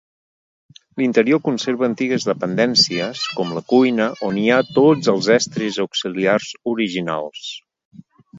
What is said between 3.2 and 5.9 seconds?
com la cuina on hi ha tots els estris